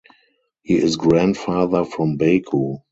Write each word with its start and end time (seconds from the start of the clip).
He 0.63 0.77
is 0.77 0.95
grandfather 0.95 1.85
from 1.85 2.17
Baku. 2.17 2.79